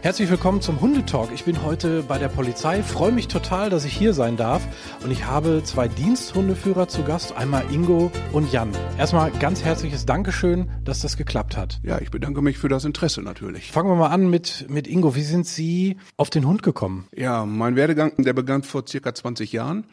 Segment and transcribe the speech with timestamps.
[0.00, 1.30] Herzlich willkommen zum Hundetalk.
[1.34, 4.62] Ich bin heute bei der Polizei, freue mich total, dass ich hier sein darf
[5.02, 8.70] und ich habe zwei Diensthundeführer zu Gast, einmal Ingo und Jan.
[8.96, 11.80] Erstmal ganz herzliches Dankeschön, dass das geklappt hat.
[11.82, 13.72] Ja, ich bedanke mich für das Interesse natürlich.
[13.72, 15.16] Fangen wir mal an mit, mit Ingo.
[15.16, 17.08] Wie sind Sie auf den Hund gekommen?
[17.12, 19.84] Ja, mein Werdegang, der begann vor circa 20 Jahren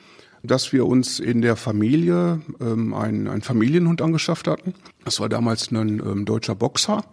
[0.43, 4.75] dass wir uns in der Familie ähm, einen, einen Familienhund angeschafft hatten.
[5.03, 7.03] Das war damals ein ähm, deutscher Boxer.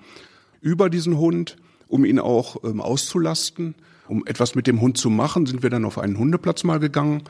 [0.60, 1.56] Über diesen Hund
[1.92, 3.74] um ihn auch ähm, auszulasten.
[4.08, 7.22] Um etwas mit dem Hund zu machen, sind wir dann auf einen Hundeplatz mal gegangen,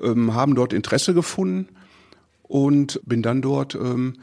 [0.00, 1.68] ähm, haben dort Interesse gefunden
[2.42, 4.14] und bin dann dort ähm,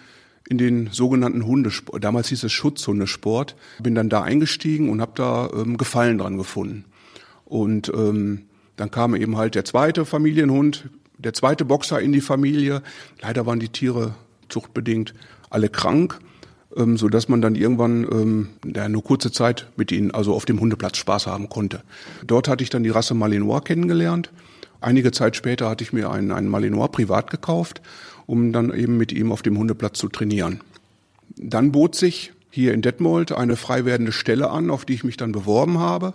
[0.48, 5.50] in den sogenannten Hundesport, damals hieß es Schutzhundesport, bin dann da eingestiegen und habe da
[5.54, 6.86] ähm, Gefallen dran gefunden.
[7.46, 8.44] Und ähm,
[8.76, 12.82] dann kam eben halt der zweite Familienhund, der zweite Boxer in die Familie.
[13.22, 14.14] Leider waren die Tiere
[14.50, 15.14] zuchtbedingt
[15.50, 16.20] alle krank
[16.76, 20.46] ähm, so dass man dann irgendwann ähm, ja, nur kurze Zeit mit ihnen, also auf
[20.46, 21.82] dem Hundeplatz Spaß haben konnte.
[22.26, 24.32] Dort hatte ich dann die Rasse Malinois kennengelernt.
[24.82, 27.82] Einige Zeit später hatte ich mir einen, einen Malinois privat gekauft,
[28.26, 30.62] um dann eben mit ihm auf dem Hundeplatz zu trainieren.
[31.36, 35.18] Dann bot sich hier in Detmold eine frei werdende Stelle an, auf die ich mich
[35.18, 36.14] dann beworben habe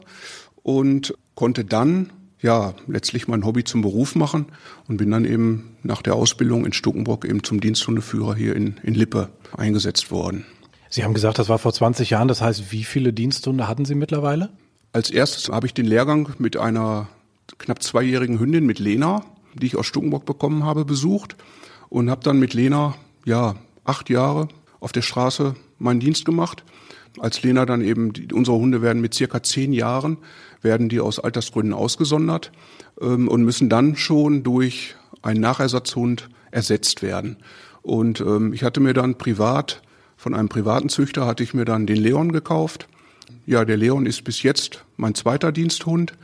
[0.62, 2.10] und konnte dann
[2.44, 4.44] ja, letztlich mein Hobby zum Beruf machen
[4.86, 8.92] und bin dann eben nach der Ausbildung in Stuckenbrock eben zum Diensthundeführer hier in, in
[8.92, 10.44] Lippe eingesetzt worden.
[10.90, 12.28] Sie haben gesagt, das war vor 20 Jahren.
[12.28, 14.50] Das heißt, wie viele Diensthunde hatten Sie mittlerweile?
[14.92, 17.08] Als erstes habe ich den Lehrgang mit einer
[17.56, 21.36] knapp zweijährigen Hündin, mit Lena, die ich aus Stuckenbrock bekommen habe, besucht
[21.88, 22.94] und habe dann mit Lena,
[23.24, 24.48] ja, acht Jahre
[24.80, 26.62] auf der Straße meinen Dienst gemacht.
[27.18, 30.18] Als Lena dann eben, die, unsere Hunde werden mit circa zehn Jahren
[30.62, 32.50] werden die aus Altersgründen ausgesondert
[33.00, 37.36] ähm, und müssen dann schon durch einen Nachersatzhund ersetzt werden.
[37.82, 39.82] Und ähm, ich hatte mir dann privat,
[40.16, 42.88] von einem privaten Züchter, hatte ich mir dann den Leon gekauft.
[43.46, 46.14] Ja, der Leon ist bis jetzt mein zweiter Diensthund.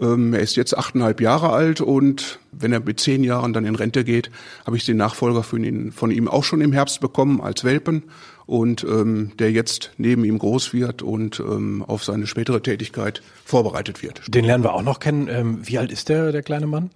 [0.00, 3.74] Ähm, er ist jetzt achteinhalb Jahre alt und wenn er mit zehn Jahren dann in
[3.74, 4.30] Rente geht,
[4.66, 8.04] habe ich den Nachfolger von, ihn, von ihm auch schon im Herbst bekommen als Welpen
[8.46, 14.02] und ähm, der jetzt neben ihm groß wird und ähm, auf seine spätere Tätigkeit vorbereitet
[14.02, 14.22] wird.
[14.28, 15.28] Den lernen wir auch noch kennen.
[15.28, 16.90] Ähm, wie alt ist der, der kleine Mann?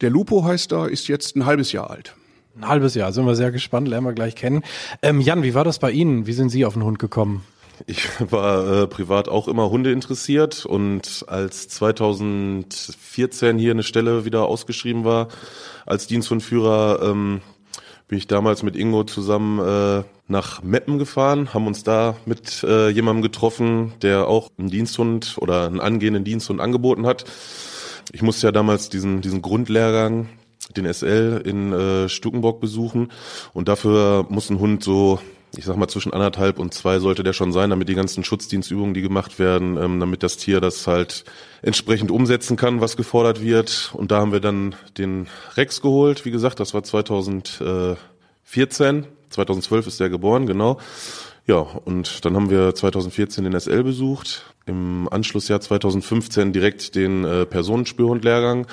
[0.00, 2.14] Der Lupo heißt er, ist jetzt ein halbes Jahr alt.
[2.56, 4.62] Ein halbes Jahr, sind wir sehr gespannt, lernen wir gleich kennen.
[5.02, 6.26] Ähm, Jan, wie war das bei Ihnen?
[6.26, 7.44] Wie sind Sie auf den Hund gekommen?
[7.86, 14.46] Ich war äh, privat auch immer Hunde interessiert und als 2014 hier eine Stelle wieder
[14.46, 15.28] ausgeschrieben war
[15.86, 17.40] als Diensthundführer, ähm,
[18.08, 22.88] bin ich damals mit Ingo zusammen äh, nach Meppen gefahren, haben uns da mit äh,
[22.88, 27.24] jemandem getroffen, der auch einen Diensthund oder einen angehenden Diensthund angeboten hat.
[28.12, 30.28] Ich musste ja damals diesen, diesen Grundlehrgang,
[30.76, 33.10] den SL in äh, Stukenbock besuchen
[33.52, 35.20] und dafür muss ein Hund so
[35.56, 38.94] ich sag mal, zwischen anderthalb und zwei sollte der schon sein, damit die ganzen Schutzdienstübungen,
[38.94, 41.24] die gemacht werden, ähm, damit das Tier das halt
[41.62, 43.90] entsprechend umsetzen kann, was gefordert wird.
[43.94, 46.24] Und da haben wir dann den Rex geholt.
[46.24, 49.06] Wie gesagt, das war 2014.
[49.30, 50.78] 2012 ist der geboren, genau.
[51.46, 54.44] Ja, und dann haben wir 2014 den SL besucht.
[54.66, 58.66] Im Anschlussjahr 2015 direkt den äh, Personenspürhundlehrgang.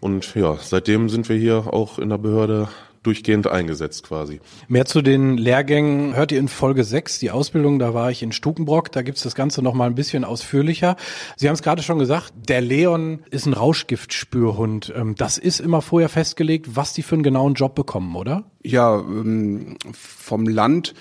[0.00, 2.68] Und ja, seitdem sind wir hier auch in der Behörde
[3.02, 4.40] durchgehend eingesetzt quasi.
[4.68, 8.32] Mehr zu den Lehrgängen hört ihr in Folge 6, die Ausbildung, da war ich in
[8.32, 10.96] Stukenbrock, da gibt's das Ganze nochmal ein bisschen ausführlicher.
[11.36, 14.92] Sie haben es gerade schon gesagt, der Leon ist ein Rauschgiftspürhund.
[14.94, 18.44] Ähm, das ist immer vorher festgelegt, was die für einen genauen Job bekommen, oder?
[18.62, 20.94] Ja, ähm, vom Land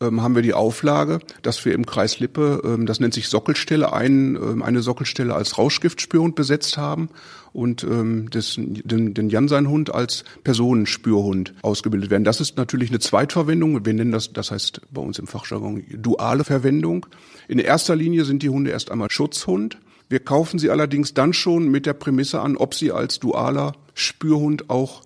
[0.00, 4.36] haben wir die Auflage, dass wir im Kreis Lippe, ähm, das nennt sich Sockelstelle, ein,
[4.36, 7.08] ähm, eine Sockelstelle als Rauschgiftspürhund besetzt haben
[7.52, 12.24] und ähm, das, den, den Janseinhund als Personenspürhund ausgebildet werden.
[12.24, 13.86] Das ist natürlich eine Zweitverwendung.
[13.86, 17.06] Wir nennen das, das heißt bei uns im Fachjargon duale Verwendung.
[17.48, 19.78] In erster Linie sind die Hunde erst einmal Schutzhund.
[20.08, 24.68] Wir kaufen sie allerdings dann schon mit der Prämisse an, ob sie als dualer Spürhund
[24.68, 25.02] auch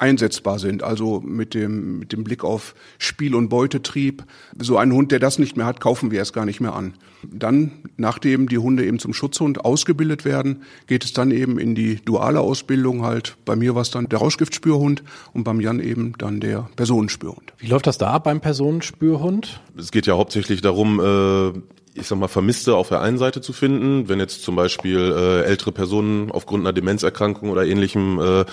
[0.00, 0.82] einsetzbar sind.
[0.82, 4.24] Also mit dem, mit dem Blick auf Spiel- und Beutetrieb.
[4.58, 6.94] So einen Hund, der das nicht mehr hat, kaufen wir erst gar nicht mehr an.
[7.22, 11.96] Dann, nachdem die Hunde eben zum Schutzhund ausgebildet werden, geht es dann eben in die
[11.96, 13.36] duale Ausbildung halt.
[13.44, 15.02] Bei mir war es dann der Rauschgiftspürhund
[15.32, 17.52] und beim Jan eben dann der Personenspürhund.
[17.58, 19.60] Wie läuft das da ab beim Personenspürhund?
[19.76, 21.60] Es geht ja hauptsächlich darum, äh
[21.94, 25.42] ich sag mal, Vermisste auf der einen Seite zu finden, wenn jetzt zum Beispiel äh,
[25.42, 28.44] ältere Personen aufgrund einer Demenzerkrankung oder ähnlichem äh,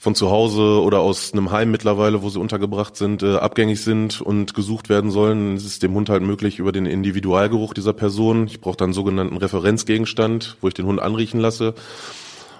[0.00, 4.22] von zu Hause oder aus einem Heim mittlerweile, wo sie untergebracht sind, äh, abgängig sind
[4.22, 8.46] und gesucht werden sollen, ist es dem Hund halt möglich über den Individualgeruch dieser Person.
[8.46, 11.74] Ich brauche dann einen sogenannten Referenzgegenstand, wo ich den Hund anriechen lasse,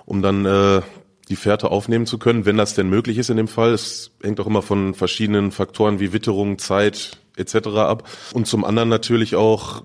[0.04, 0.82] um dann äh,
[1.30, 3.72] die Fährte aufnehmen zu können, wenn das denn möglich ist in dem Fall.
[3.72, 7.68] Es hängt auch immer von verschiedenen Faktoren wie Witterung, Zeit etc.
[7.68, 8.06] ab.
[8.34, 9.82] Und zum anderen natürlich auch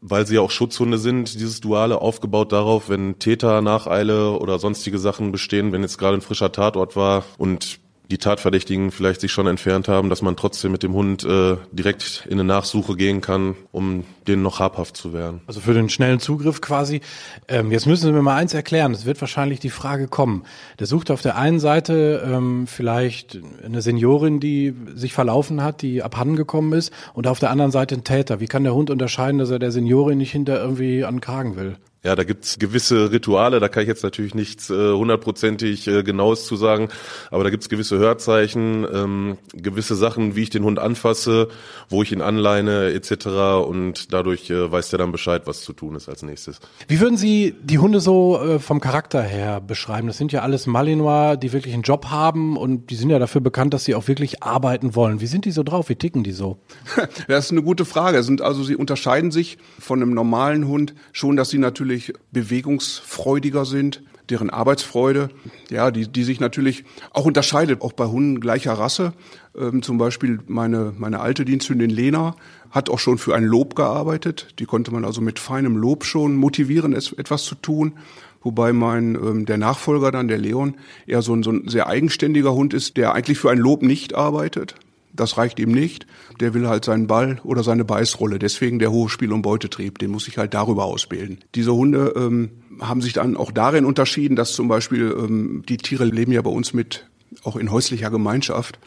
[0.00, 4.98] weil sie ja auch Schutzhunde sind, dieses Duale aufgebaut darauf, wenn Täter, Nacheile oder sonstige
[4.98, 7.80] Sachen bestehen, wenn jetzt gerade ein frischer Tatort war und
[8.10, 12.26] die Tatverdächtigen vielleicht sich schon entfernt haben, dass man trotzdem mit dem Hund äh, direkt
[12.26, 15.40] in eine Nachsuche gehen kann, um denen noch habhaft zu werden.
[15.46, 17.00] Also für den schnellen Zugriff quasi.
[17.46, 18.92] Ähm, jetzt müssen Sie mir mal eins erklären.
[18.92, 20.44] Es wird wahrscheinlich die Frage kommen.
[20.80, 26.02] Der sucht auf der einen Seite ähm, vielleicht eine Seniorin, die sich verlaufen hat, die
[26.02, 28.40] abhanden gekommen ist, und auf der anderen Seite ein Täter.
[28.40, 31.76] Wie kann der Hund unterscheiden, dass er der Seniorin nicht hinter irgendwie an Kragen will?
[32.02, 36.46] Ja, da gibt's gewisse Rituale, da kann ich jetzt natürlich nichts äh, hundertprozentig äh, Genaues
[36.46, 36.88] zu sagen,
[37.30, 41.48] aber da gibt's gewisse Hörzeichen, ähm, gewisse Sachen, wie ich den Hund anfasse,
[41.90, 43.26] wo ich ihn anleine etc.
[43.68, 46.58] und dadurch äh, weiß der dann Bescheid, was zu tun ist als nächstes.
[46.88, 50.06] Wie würden Sie die Hunde so äh, vom Charakter her beschreiben?
[50.06, 53.42] Das sind ja alles Malinois, die wirklich einen Job haben und die sind ja dafür
[53.42, 55.20] bekannt, dass sie auch wirklich arbeiten wollen.
[55.20, 55.90] Wie sind die so drauf?
[55.90, 56.58] Wie ticken die so?
[57.28, 58.22] Das ist eine gute Frage.
[58.22, 63.64] Sind also sie unterscheiden sich von einem normalen Hund schon, dass sie natürlich natürlich bewegungsfreudiger
[63.64, 65.30] sind, deren Arbeitsfreude,
[65.70, 69.12] ja, die, die sich natürlich auch unterscheidet, auch bei Hunden gleicher Rasse.
[69.58, 72.36] Ähm, zum Beispiel meine, meine alte Diensthündin Lena
[72.70, 74.54] hat auch schon für ein Lob gearbeitet.
[74.60, 77.94] Die konnte man also mit feinem Lob schon motivieren, es, etwas zu tun.
[78.40, 80.76] Wobei mein ähm, der Nachfolger dann, der Leon,
[81.08, 84.14] eher so ein, so ein sehr eigenständiger Hund ist, der eigentlich für ein Lob nicht
[84.14, 84.76] arbeitet.
[85.12, 86.06] Das reicht ihm nicht.
[86.38, 88.38] Der will halt seinen Ball oder seine Beißrolle.
[88.38, 89.98] Deswegen der hohe Spiel- und Beutetrieb.
[89.98, 91.38] Den muss ich halt darüber ausbilden.
[91.54, 96.04] Diese Hunde ähm, haben sich dann auch darin unterschieden, dass zum Beispiel ähm, die Tiere
[96.04, 97.06] leben ja bei uns mit
[97.42, 98.78] auch in häuslicher Gemeinschaft.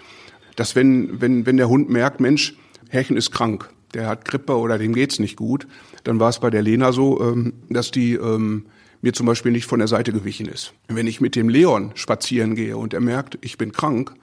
[0.56, 2.56] Dass wenn wenn wenn der Hund merkt, Mensch,
[2.90, 5.68] Herrchen ist krank, der hat Grippe oder dem geht's nicht gut,
[6.04, 8.66] dann war es bei der Lena so, ähm, dass die ähm,
[9.02, 10.74] mir zum Beispiel nicht von der Seite gewichen ist.
[10.88, 14.14] Wenn ich mit dem Leon spazieren gehe und er merkt, ich bin krank,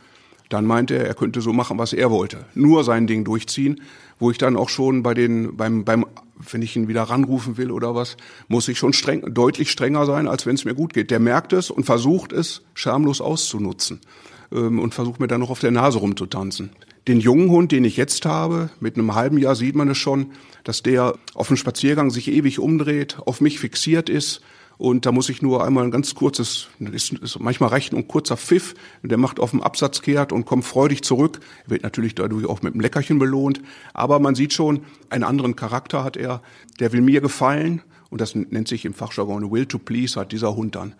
[0.51, 2.45] dann meinte er, er könnte so machen, was er wollte.
[2.55, 3.81] Nur sein Ding durchziehen,
[4.19, 6.05] wo ich dann auch schon bei den, beim, beim,
[6.51, 8.17] wenn ich ihn wieder ranrufen will oder was,
[8.49, 11.11] muss ich schon streng, deutlich strenger sein, als wenn es mir gut geht.
[11.11, 14.01] Der merkt es und versucht es schamlos auszunutzen
[14.53, 16.71] ähm, und versucht mir dann noch auf der Nase rumzutanzen.
[17.07, 20.33] Den jungen Hund, den ich jetzt habe, mit einem halben Jahr sieht man es schon,
[20.65, 24.43] dass der auf dem Spaziergang sich ewig umdreht, auf mich fixiert ist
[24.81, 28.39] und da muss ich nur einmal ein ganz kurzes, ist, ist manchmal reicht ein kurzer
[28.39, 31.41] Pfiff, der macht auf dem Absatz kehrt und kommt freudig zurück.
[31.67, 33.61] Wird natürlich dadurch auch mit einem Leckerchen belohnt.
[33.93, 36.41] Aber man sieht schon, einen anderen Charakter hat er.
[36.79, 37.83] Der will mir gefallen.
[38.09, 40.95] Und das nennt sich im Fachjargon Will to Please, hat dieser Hund dann.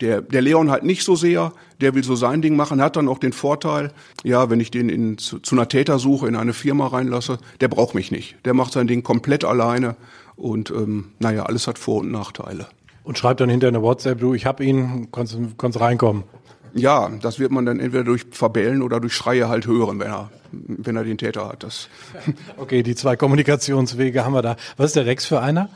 [0.00, 1.52] Der, der Leon halt nicht so sehr,
[1.82, 3.92] der will so sein Ding machen, hat dann auch den Vorteil,
[4.24, 7.94] ja, wenn ich den in, zu, zu einer Tätersuche in eine Firma reinlasse, der braucht
[7.94, 8.36] mich nicht.
[8.46, 9.94] Der macht sein Ding komplett alleine
[10.36, 12.66] und ähm, naja, alles hat Vor- und Nachteile
[13.06, 16.24] und schreibt dann hinter eine WhatsApp, du, ich hab ihn, kannst, kannst reinkommen.
[16.74, 20.30] Ja, das wird man dann entweder durch Verbellen oder durch Schreie halt hören, wenn er,
[20.50, 21.62] wenn er den Täter hat.
[21.62, 21.88] Das
[22.56, 24.56] okay, die zwei Kommunikationswege haben wir da.
[24.76, 25.70] Was ist der Rex für einer?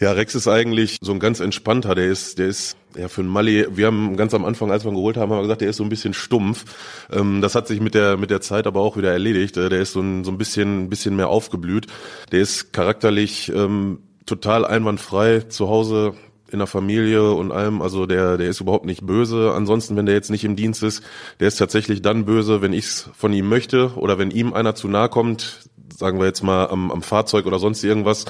[0.00, 1.94] Ja, Rex ist eigentlich so ein ganz entspannter.
[1.94, 3.66] Der ist, der ist ja für einen Mali.
[3.70, 5.76] Wir haben ganz am Anfang, als wir ihn geholt haben, haben wir gesagt, der ist
[5.76, 6.64] so ein bisschen stumpf.
[7.12, 9.56] Ähm, das hat sich mit der mit der Zeit aber auch wieder erledigt.
[9.56, 11.86] Der ist so ein so ein bisschen ein bisschen mehr aufgeblüht.
[12.32, 16.14] Der ist charakterlich ähm, total einwandfrei zu Hause
[16.52, 17.82] in der Familie und allem.
[17.82, 19.52] Also der, der ist überhaupt nicht böse.
[19.54, 21.02] Ansonsten, wenn der jetzt nicht im Dienst ist,
[21.38, 24.74] der ist tatsächlich dann böse, wenn ich es von ihm möchte oder wenn ihm einer
[24.74, 28.26] zu nahe kommt, sagen wir jetzt mal am, am Fahrzeug oder sonst irgendwas.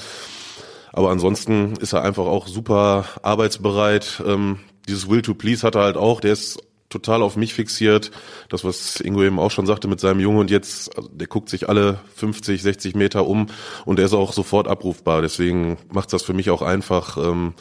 [0.93, 4.21] Aber ansonsten ist er einfach auch super arbeitsbereit.
[4.25, 6.19] Ähm, dieses Will to Please hat er halt auch.
[6.19, 6.59] Der ist
[6.91, 8.11] total auf mich fixiert.
[8.49, 11.49] Das, was Ingo eben auch schon sagte mit seinem Jungen und jetzt, also der guckt
[11.49, 13.47] sich alle 50, 60 Meter um
[13.85, 15.21] und er ist auch sofort abrufbar.
[15.21, 17.53] Deswegen macht das für mich auch einfach ähm,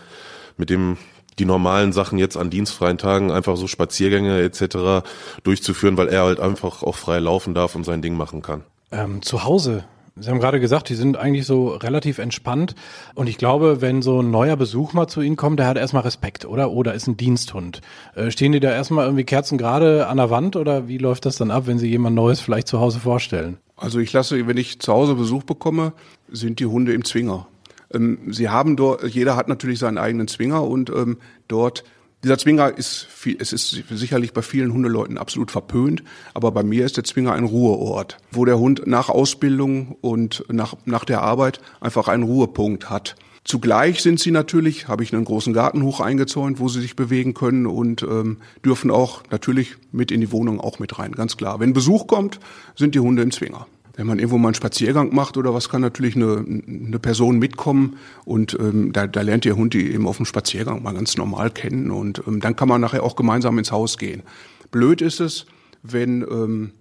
[0.61, 0.97] mit dem
[1.39, 5.07] die normalen Sachen jetzt an dienstfreien Tagen, einfach so Spaziergänge etc.
[5.43, 8.63] durchzuführen, weil er halt einfach auch frei laufen darf und sein Ding machen kann.
[8.93, 9.85] Ähm, zu Hause
[10.17, 12.75] Sie haben gerade gesagt, die sind eigentlich so relativ entspannt.
[13.15, 16.03] Und ich glaube, wenn so ein neuer Besuch mal zu Ihnen kommt, der hat erstmal
[16.03, 16.71] Respekt, oder?
[16.71, 17.81] Oder ist ein Diensthund.
[18.15, 21.37] Äh, stehen die da erstmal irgendwie Kerzen gerade an der Wand oder wie läuft das
[21.37, 23.59] dann ab, wenn Sie jemand Neues vielleicht zu Hause vorstellen?
[23.77, 25.95] Also ich lasse, wenn ich zu Hause Besuch bekomme,
[26.31, 27.47] sind die Hunde im Zwinger.
[27.93, 31.19] Ähm, sie haben dort, jeder hat natürlich seinen eigenen Zwinger und ähm,
[31.49, 31.85] dort
[32.23, 36.03] dieser Zwinger ist, viel, es ist sicherlich bei vielen Hundeleuten absolut verpönt,
[36.35, 40.75] aber bei mir ist der Zwinger ein Ruheort, wo der Hund nach Ausbildung und nach,
[40.85, 43.17] nach der Arbeit einfach einen Ruhepunkt hat.
[43.43, 47.33] Zugleich sind sie natürlich, habe ich einen großen Garten hoch eingezäunt, wo sie sich bewegen
[47.33, 51.59] können und ähm, dürfen auch natürlich mit in die Wohnung auch mit rein, ganz klar.
[51.59, 52.39] Wenn Besuch kommt,
[52.77, 53.67] sind die Hunde im Zwinger
[53.97, 57.97] wenn man irgendwo mal einen Spaziergang macht oder was, kann natürlich eine, eine Person mitkommen
[58.25, 61.51] und ähm, da, da lernt der Hund die eben auf dem Spaziergang mal ganz normal
[61.51, 64.23] kennen und ähm, dann kann man nachher auch gemeinsam ins Haus gehen.
[64.71, 65.47] Blöd ist es,
[65.83, 66.73] wenn ähm,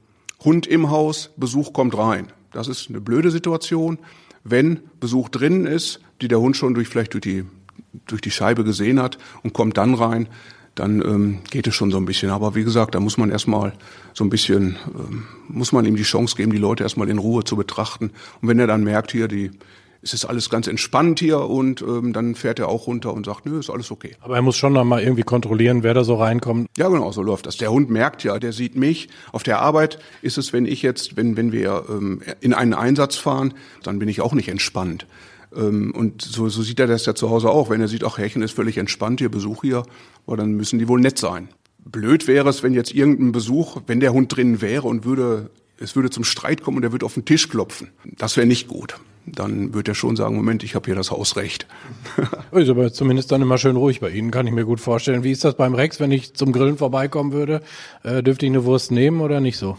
[0.43, 2.27] Hund im Haus, Besuch kommt rein.
[2.51, 3.99] Das ist eine blöde Situation.
[4.43, 7.45] Wenn Besuch drinnen ist, die der Hund schon durch vielleicht durch die
[8.05, 10.27] durch die Scheibe gesehen hat und kommt dann rein,
[10.79, 12.29] dann ähm, geht es schon so ein bisschen.
[12.29, 13.73] Aber wie gesagt, da muss man erstmal
[14.13, 17.43] so ein bisschen, ähm, muss man ihm die Chance geben, die Leute erstmal in Ruhe
[17.43, 18.11] zu betrachten.
[18.41, 19.51] Und wenn er dann merkt, hier, die,
[20.01, 23.45] es ist alles ganz entspannt hier und ähm, dann fährt er auch runter und sagt,
[23.45, 24.15] nö, ist alles okay.
[24.21, 26.69] Aber er muss schon noch mal irgendwie kontrollieren, wer da so reinkommt.
[26.77, 27.57] Ja, genau, so läuft das.
[27.57, 29.09] Der Hund merkt ja, der sieht mich.
[29.33, 33.17] Auf der Arbeit ist es, wenn ich jetzt, wenn, wenn wir ähm, in einen Einsatz
[33.17, 35.05] fahren, dann bin ich auch nicht entspannt.
[35.55, 37.69] Ähm, und so, so sieht er das ja zu Hause auch.
[37.69, 39.83] Wenn er sieht, ach, Härchen ist völlig entspannt, hier Besuch hier,
[40.25, 41.49] oh, dann müssen die wohl nett sein.
[41.79, 45.95] Blöd wäre es, wenn jetzt irgendein Besuch, wenn der Hund drin wäre und würde, es
[45.95, 47.89] würde zum Streit kommen und er würde auf den Tisch klopfen.
[48.17, 48.95] Das wäre nicht gut.
[49.25, 51.67] Dann würde er schon sagen, Moment, ich habe hier das Hausrecht.
[52.51, 55.23] ist aber zumindest dann immer schön ruhig bei Ihnen, kann ich mir gut vorstellen.
[55.23, 57.61] Wie ist das beim Rex, wenn ich zum Grillen vorbeikommen würde?
[58.03, 59.77] Äh, dürfte ich eine Wurst nehmen oder nicht so?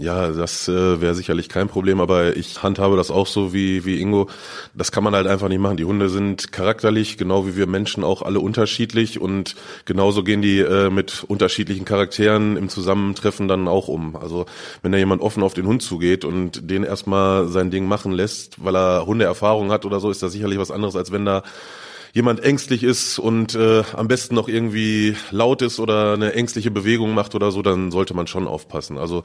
[0.00, 4.00] Ja, das äh, wäre sicherlich kein Problem, aber ich handhabe das auch so wie, wie
[4.00, 4.30] Ingo.
[4.72, 5.76] Das kann man halt einfach nicht machen.
[5.76, 10.60] Die Hunde sind charakterlich, genau wie wir Menschen auch alle unterschiedlich und genauso gehen die
[10.60, 14.16] äh, mit unterschiedlichen Charakteren im Zusammentreffen dann auch um.
[14.16, 14.46] Also
[14.80, 18.64] wenn da jemand offen auf den Hund zugeht und den erstmal sein Ding machen lässt,
[18.64, 21.42] weil er Hundeerfahrung hat oder so, ist das sicherlich was anderes, als wenn da
[22.14, 27.12] jemand ängstlich ist und äh, am besten noch irgendwie laut ist oder eine ängstliche Bewegung
[27.12, 28.96] macht oder so, dann sollte man schon aufpassen.
[28.96, 29.24] Also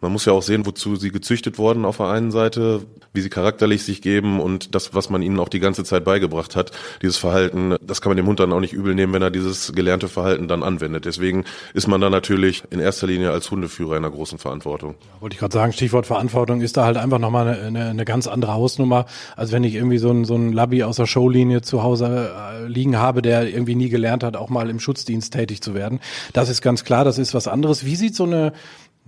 [0.00, 3.28] man muss ja auch sehen, wozu sie gezüchtet wurden auf der einen Seite, wie sie
[3.28, 6.70] charakterlich sich geben und das, was man ihnen auch die ganze Zeit beigebracht hat.
[7.02, 9.72] Dieses Verhalten, das kann man dem Hund dann auch nicht übel nehmen, wenn er dieses
[9.72, 11.04] gelernte Verhalten dann anwendet.
[11.04, 14.94] Deswegen ist man da natürlich in erster Linie als Hundeführer in einer großen Verantwortung.
[15.00, 18.04] Ja, wollte ich gerade sagen, Stichwort Verantwortung ist da halt einfach nochmal eine, eine, eine
[18.04, 21.62] ganz andere Hausnummer, als wenn ich irgendwie so ein, so ein Labby aus der Showlinie
[21.62, 25.60] zu Hause äh, liegen habe, der irgendwie nie gelernt hat, auch mal im Schutzdienst tätig
[25.62, 26.00] zu werden.
[26.32, 27.84] Das ist ganz klar, das ist was anderes.
[27.84, 28.52] Wie sieht so eine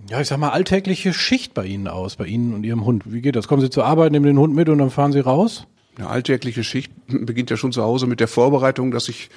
[0.09, 3.03] ja, ich sag mal, alltägliche Schicht bei Ihnen aus, bei Ihnen und Ihrem Hund?
[3.05, 3.47] Wie geht das?
[3.47, 5.65] Kommen Sie zur Arbeit, nehmen den Hund mit und dann fahren Sie raus?
[5.97, 9.29] Eine alltägliche Schicht beginnt ja schon zu Hause mit der Vorbereitung, dass ich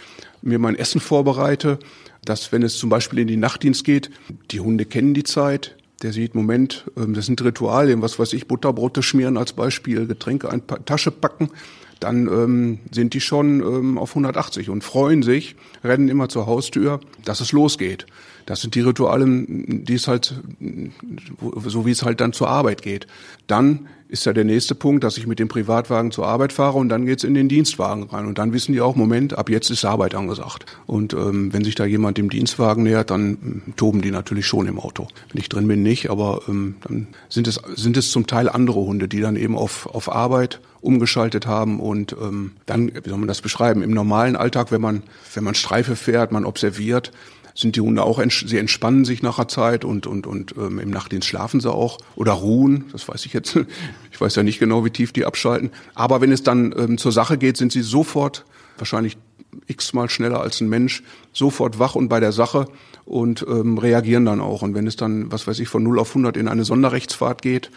[0.43, 1.79] mir mein Essen vorbereite,
[2.25, 4.11] dass wenn es zum Beispiel in die Nachtdienst geht,
[4.51, 8.49] die Hunde kennen die Zeit, der sieht, Moment, ähm, das sind Ritualien, was weiß ich,
[8.49, 11.51] Butterbrote schmieren als Beispiel, Getränke in Tasche packen,
[12.01, 17.01] dann ähm, sind die schon ähm, auf 180 und freuen sich, rennen immer zur Haustür,
[17.25, 18.07] dass es losgeht.
[18.47, 20.35] Das sind die Rituale, die es halt,
[21.65, 23.07] so wie es halt dann zur Arbeit geht.
[23.47, 26.89] Dann ist ja der nächste Punkt, dass ich mit dem Privatwagen zur Arbeit fahre und
[26.89, 28.27] dann geht's in den Dienstwagen rein.
[28.27, 30.67] Und dann wissen die auch, Moment, ab jetzt ist Arbeit angesagt.
[30.87, 34.67] Und ähm, wenn sich da jemand dem Dienstwagen nähert, dann ähm, toben die natürlich schon
[34.69, 35.09] im Auto.
[35.33, 38.81] Wenn ich drin bin, nicht, aber ähm, dann sind es, sind es zum Teil andere
[38.81, 43.27] Hunde, die dann eben auf, auf Arbeit umgeschaltet haben und ähm, dann, wie soll man
[43.27, 45.03] das beschreiben, im normalen Alltag, wenn man,
[45.35, 47.11] wenn man Streife fährt, man observiert,
[47.57, 50.91] sind die Hunde auch, sie entspannen sich nach der Zeit und, und, und ähm, im
[50.91, 52.85] Nachtdienst schlafen sie auch oder ruhen.
[52.93, 53.59] Das weiß ich jetzt.
[54.13, 55.71] Ich weiß ja nicht genau, wie tief die abschalten.
[55.95, 58.47] Aber wenn es dann ähm, zur Sache geht, sind sie sofort,
[58.79, 59.19] wahrscheinlich
[59.67, 61.03] x-mal schneller als ein Mensch,
[61.35, 62.67] sofort wach und bei der Sache
[63.05, 64.63] und ähm, reagieren dann auch.
[64.63, 67.71] Und wenn es dann, was weiß ich, von 0 auf 100 in eine Sonderrechtsfahrt geht,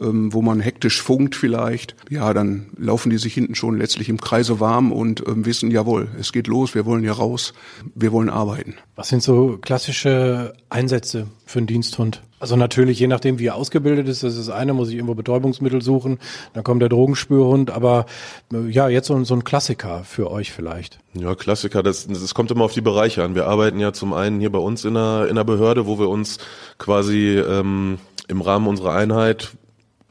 [0.00, 4.20] ähm, wo man hektisch funkt vielleicht, ja, dann laufen die sich hinten schon letztlich im
[4.20, 7.54] Kreise warm und ähm, wissen, jawohl, es geht los, wir wollen hier raus,
[7.94, 8.74] wir wollen arbeiten.
[8.96, 12.22] Was sind so klassische Einsätze für einen Diensthund?
[12.44, 15.14] Also natürlich, je nachdem, wie er ausgebildet ist, das ist das eine, muss ich irgendwo
[15.14, 16.18] Betäubungsmittel suchen,
[16.52, 18.04] dann kommt der Drogenspürhund, aber
[18.52, 20.98] äh, ja, jetzt so, so ein Klassiker für euch vielleicht.
[21.14, 23.34] Ja, Klassiker, das, das kommt immer auf die Bereiche an.
[23.34, 26.10] Wir arbeiten ja zum einen hier bei uns in der, in der Behörde, wo wir
[26.10, 26.36] uns
[26.76, 27.98] quasi ähm,
[28.28, 29.52] im Rahmen unserer Einheit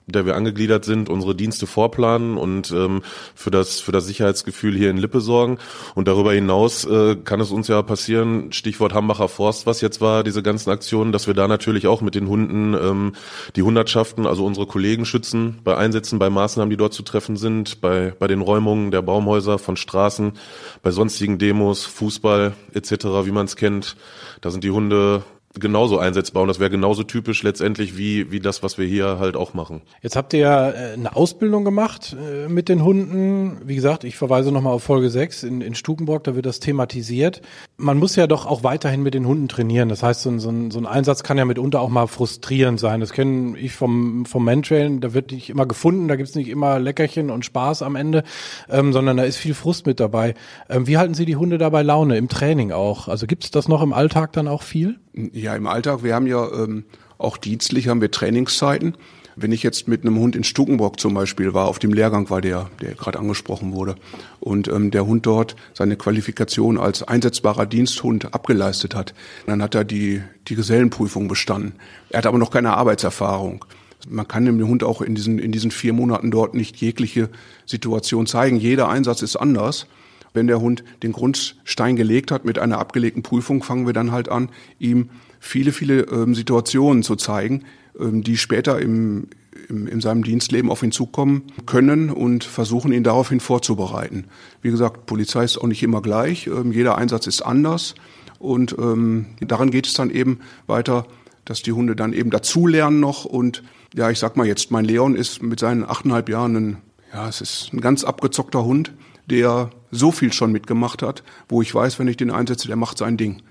[0.07, 3.01] der wir angegliedert sind, unsere Dienste vorplanen und ähm,
[3.35, 5.57] für das für das Sicherheitsgefühl hier in Lippe sorgen.
[5.95, 10.23] Und darüber hinaus äh, kann es uns ja passieren, Stichwort Hambacher Forst, was jetzt war,
[10.23, 13.13] diese ganzen Aktionen, dass wir da natürlich auch mit den Hunden ähm,
[13.55, 17.81] die Hundertschaften, also unsere Kollegen schützen bei Einsätzen, bei Maßnahmen, die dort zu treffen sind,
[17.81, 20.33] bei bei den Räumungen der Baumhäuser, von Straßen,
[20.81, 23.95] bei sonstigen Demos, Fußball etc., wie man es kennt.
[24.41, 25.23] Da sind die Hunde
[25.59, 29.35] genauso einsetzbar und das wäre genauso typisch letztendlich wie, wie das, was wir hier halt
[29.35, 29.81] auch machen.
[30.01, 33.61] Jetzt habt ihr ja äh, eine Ausbildung gemacht äh, mit den Hunden.
[33.63, 37.41] Wie gesagt, ich verweise nochmal auf Folge 6 in, in Stukenburg, da wird das thematisiert.
[37.77, 39.89] Man muss ja doch auch weiterhin mit den Hunden trainieren.
[39.89, 42.79] Das heißt, so ein, so ein, so ein Einsatz kann ja mitunter auch mal frustrierend
[42.79, 42.99] sein.
[42.99, 46.79] Das kenne ich vom, vom Mantrailen, da wird nicht immer gefunden, da gibt's nicht immer
[46.79, 48.23] Leckerchen und Spaß am Ende,
[48.69, 50.33] ähm, sondern da ist viel Frust mit dabei.
[50.67, 53.07] Ähm, wie halten Sie die Hunde dabei Laune, im Training auch?
[53.07, 54.99] Also gibt's das noch im Alltag dann auch viel?
[55.13, 56.03] Ja, im Alltag.
[56.03, 56.85] Wir haben ja ähm,
[57.17, 58.95] auch dienstlich haben wir Trainingszeiten.
[59.35, 62.41] Wenn ich jetzt mit einem Hund in Stukenburg zum Beispiel war, auf dem Lehrgang war
[62.41, 63.95] der, der gerade angesprochen wurde,
[64.39, 69.13] und ähm, der Hund dort seine Qualifikation als einsetzbarer Diensthund abgeleistet hat,
[69.47, 71.73] dann hat er die, die Gesellenprüfung bestanden.
[72.09, 73.65] Er hat aber noch keine Arbeitserfahrung.
[74.07, 77.29] Man kann dem Hund auch in diesen, in diesen vier Monaten dort nicht jegliche
[77.65, 78.57] Situation zeigen.
[78.57, 79.87] Jeder Einsatz ist anders.
[80.33, 84.29] Wenn der Hund den Grundstein gelegt hat mit einer abgelegten Prüfung, fangen wir dann halt
[84.29, 84.49] an,
[84.79, 85.09] ihm
[85.39, 87.63] viele, viele ähm, Situationen zu zeigen,
[87.99, 89.27] ähm, die später im,
[89.69, 94.25] im, in seinem Dienstleben auf ihn zukommen können und versuchen, ihn daraufhin vorzubereiten.
[94.61, 96.47] Wie gesagt, Polizei ist auch nicht immer gleich.
[96.47, 97.95] Ähm, jeder Einsatz ist anders.
[98.39, 101.05] Und ähm, daran geht es dann eben weiter,
[101.45, 103.25] dass die Hunde dann eben dazulernen noch.
[103.25, 103.63] Und
[103.93, 106.77] ja, ich sag mal jetzt, mein Leon ist mit seinen achteinhalb Jahren ein,
[107.13, 108.93] ja, es ist ein ganz abgezockter Hund
[109.29, 112.97] der so viel schon mitgemacht hat, wo ich weiß, wenn ich den einsetze, der macht
[112.97, 113.41] sein Ding.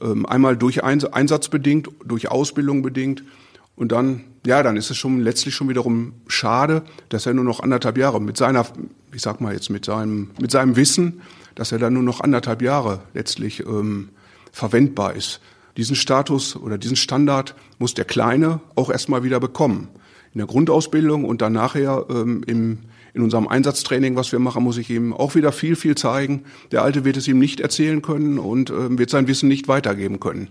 [0.00, 3.22] Ähm, einmal durch Einsatz bedingt, durch Ausbildung bedingt
[3.76, 7.60] und dann, ja, dann ist es schon letztlich schon wiederum schade, dass er nur noch
[7.60, 8.66] anderthalb Jahre mit seiner,
[9.14, 11.22] ich sag mal jetzt mit seinem, mit seinem Wissen,
[11.54, 14.10] dass er dann nur noch anderthalb Jahre letztlich ähm,
[14.52, 15.40] verwendbar ist.
[15.76, 19.88] Diesen Status oder diesen Standard muss der Kleine auch erstmal wieder bekommen.
[20.34, 22.78] In der Grundausbildung und dann nachher ähm, im
[23.14, 26.44] in unserem Einsatztraining, was wir machen, muss ich ihm auch wieder viel, viel zeigen.
[26.70, 30.18] Der Alte wird es ihm nicht erzählen können und äh, wird sein Wissen nicht weitergeben
[30.18, 30.48] können.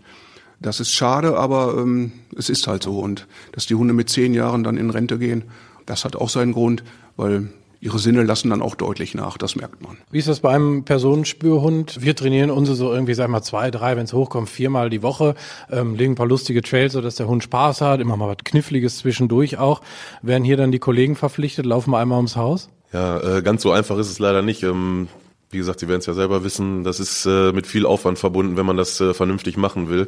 [0.60, 3.00] Das ist schade, aber ähm, es ist halt so.
[3.00, 5.44] Und dass die Hunde mit zehn Jahren dann in Rente gehen,
[5.88, 6.84] das hat auch seinen Grund,
[7.18, 7.50] weil
[7.82, 9.98] ihre Sinne lassen dann auch deutlich nach, das merkt man.
[10.12, 12.02] Wie ist das bei einem Personenspürhund?
[12.02, 15.36] Wir trainieren unsere so irgendwie, sag mal, zwei, drei, wenn es hochkommt, viermal die Woche,
[15.70, 19.00] ähm, legen ein paar lustige Trails, sodass der Hund Spaß hat, immer mal was Kniffliges
[19.00, 19.82] zwischendurch auch.
[20.22, 22.70] Werden hier dann die Kollegen verpflichtet, laufen wir einmal ums Haus?
[22.94, 24.64] Ja, äh, ganz so einfach ist es leider nicht.
[24.64, 25.08] Ähm
[25.54, 28.56] wie gesagt, Sie werden es ja selber wissen, das ist äh, mit viel Aufwand verbunden,
[28.56, 30.08] wenn man das äh, vernünftig machen will.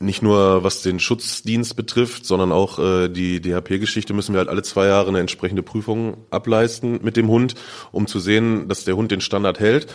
[0.00, 4.62] Nicht nur was den Schutzdienst betrifft, sondern auch äh, die DHP-Geschichte müssen wir halt alle
[4.62, 7.56] zwei Jahre eine entsprechende Prüfung ableisten mit dem Hund,
[7.90, 9.92] um zu sehen, dass der Hund den Standard hält.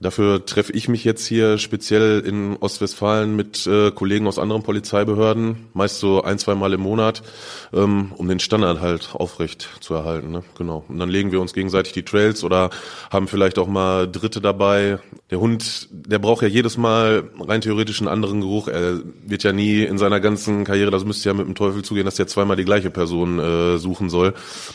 [0.00, 5.68] Dafür treffe ich mich jetzt hier speziell in Ostwestfalen mit äh, Kollegen aus anderen Polizeibehörden,
[5.74, 7.22] meist so ein, zwei Mal im Monat,
[7.72, 10.30] ähm, um den Standard halt aufrecht zu erhalten.
[10.30, 10.42] Ne?
[10.58, 10.84] Genau.
[10.88, 12.70] Und dann legen wir uns gegenseitig die Trails oder
[13.10, 14.98] haben vielleicht auch mal Dritte dabei.
[15.30, 18.68] Der Hund, der braucht ja jedes Mal rein theoretisch einen anderen Geruch.
[18.68, 22.06] Er wird ja nie in seiner ganzen Karriere, das müsste ja mit dem Teufel zugehen,
[22.06, 24.34] dass er zweimal die gleiche Person äh, suchen soll.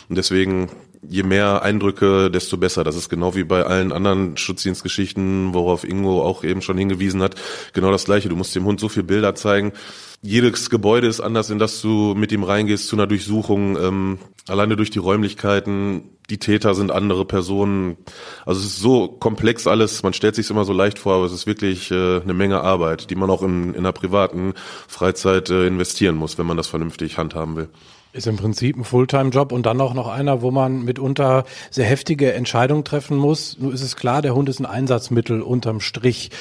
[0.10, 0.70] Und deswegen
[1.08, 2.84] je mehr Eindrücke, desto besser.
[2.84, 7.36] Das ist genau wie bei allen anderen Schutzdienstgeschichten, worauf Ingo auch eben schon hingewiesen hat.
[7.74, 8.30] Genau das Gleiche.
[8.30, 9.74] Du musst dem Hund so viel Bilder zeigen.
[10.22, 13.78] Jedes Gebäude ist anders, in das du mit ihm reingehst zu einer Durchsuchung.
[13.78, 16.10] Ähm, alleine durch die Räumlichkeiten.
[16.30, 17.98] Die Täter sind andere Personen.
[18.46, 20.04] Also es ist so komplex alles.
[20.04, 23.10] Man stellt sich immer so leicht vor, aber es ist wirklich äh, eine Menge Arbeit,
[23.10, 24.54] die man auch in, in einer privaten
[24.88, 27.70] Freizeit äh, investieren muss, wenn man das vernünftig handhaben will.
[28.14, 32.34] Ist im Prinzip ein Fulltime-Job und dann auch noch einer, wo man mitunter sehr heftige
[32.34, 33.58] Entscheidungen treffen muss.
[33.60, 36.32] Nur ist es klar, der Hund ist ein Einsatzmittel unterm Strich.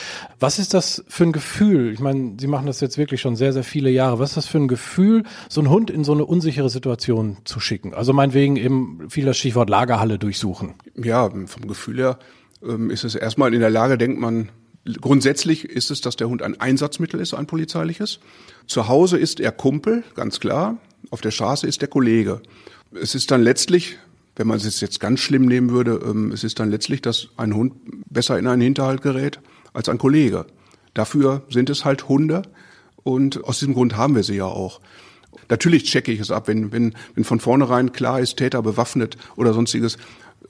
[0.40, 1.92] Was ist das für ein Gefühl?
[1.92, 4.18] Ich meine, Sie machen das jetzt wirklich schon sehr, sehr viele Jahre.
[4.18, 7.60] Was ist das für ein Gefühl, so einen Hund in so eine unsichere Situation zu
[7.60, 7.92] schicken?
[7.92, 10.74] Also meinetwegen eben viel das Stichwort Lagerhalle durchsuchen.
[10.96, 12.18] Ja, vom Gefühl her
[12.62, 14.50] ähm, ist es erstmal in der Lage, denkt man,
[15.00, 18.20] grundsätzlich ist es, dass der Hund ein Einsatzmittel ist, ein polizeiliches.
[18.66, 20.76] Zu Hause ist er Kumpel, ganz klar.
[21.10, 22.40] Auf der Straße ist der Kollege.
[22.92, 23.98] Es ist dann letztlich,
[24.36, 27.54] wenn man es jetzt ganz schlimm nehmen würde, ähm, es ist dann letztlich, dass ein
[27.54, 27.74] Hund
[28.10, 29.40] besser in einen Hinterhalt gerät
[29.72, 30.46] als ein Kollege.
[30.94, 32.42] Dafür sind es halt Hunde
[33.02, 34.80] und aus diesem Grund haben wir sie ja auch.
[35.48, 39.52] Natürlich checke ich es ab, wenn, wenn, wenn von vornherein klar ist, Täter bewaffnet oder
[39.52, 39.96] sonstiges.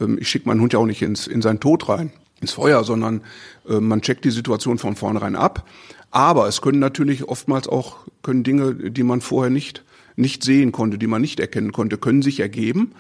[0.01, 2.85] Ähm, ich schicke meinen Hund ja auch nicht ins, in seinen Tod rein, ins Feuer,
[2.85, 3.23] sondern
[3.69, 5.69] äh, man checkt die Situation von vornherein ab.
[6.11, 9.85] Aber es können natürlich oftmals auch können Dinge, die man vorher nicht
[10.17, 12.93] nicht sehen konnte, die man nicht erkennen konnte, können sich ergeben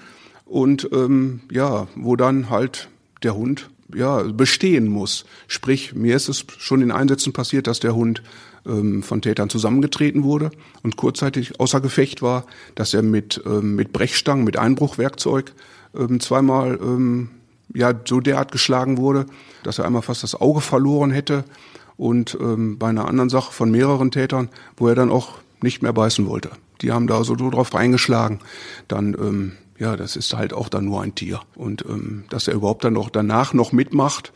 [0.44, 2.88] und ähm, ja, wo dann halt
[3.22, 5.24] der Hund ja bestehen muss.
[5.48, 8.22] Sprich, mir ist es schon in Einsätzen passiert, dass der Hund
[8.66, 10.50] ähm, von Tätern zusammengetreten wurde
[10.83, 15.52] und kurzzeitig außer Gefecht war, dass er mit ähm, mit Brechstangen, mit Einbruchwerkzeug
[15.96, 17.31] ähm, zweimal ähm,
[17.74, 19.26] ja so derart geschlagen wurde,
[19.62, 21.44] dass er einmal fast das Auge verloren hätte
[21.96, 25.92] und ähm, bei einer anderen Sache von mehreren Tätern, wo er dann auch nicht mehr
[25.92, 26.50] beißen wollte.
[26.82, 28.40] Die haben da so drauf reingeschlagen.
[28.88, 31.40] Dann, ähm, ja, das ist halt auch dann nur ein Tier.
[31.54, 34.32] Und ähm, dass er überhaupt dann noch danach noch mitmacht,